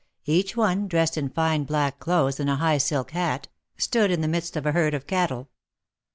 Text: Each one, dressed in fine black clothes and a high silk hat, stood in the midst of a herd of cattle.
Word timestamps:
Each 0.25 0.57
one, 0.57 0.87
dressed 0.87 1.15
in 1.15 1.29
fine 1.29 1.63
black 1.63 1.99
clothes 1.99 2.39
and 2.39 2.49
a 2.49 2.55
high 2.55 2.79
silk 2.79 3.11
hat, 3.11 3.49
stood 3.77 4.09
in 4.09 4.21
the 4.21 4.27
midst 4.27 4.57
of 4.57 4.65
a 4.65 4.71
herd 4.71 4.95
of 4.95 5.05
cattle. 5.05 5.51